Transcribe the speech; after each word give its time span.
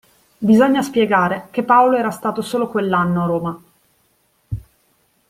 Bisogna 0.39 0.81
spiegare 0.81 1.49
che 1.51 1.61
Paolo 1.61 1.95
era 1.95 2.09
stato 2.09 2.41
solo 2.41 2.67
quell'anno 2.69 3.21
a 3.23 3.27
Roma. 3.27 3.61